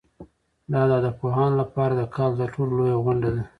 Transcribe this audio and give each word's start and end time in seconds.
دا 0.71 0.81
د 0.89 0.91
ادبپوهانو 0.99 1.55
لپاره 1.61 1.93
د 1.95 2.03
کال 2.15 2.31
تر 2.39 2.47
ټولو 2.55 2.71
لویه 2.79 2.97
غونډه 3.05 3.29
ده. 3.35 3.43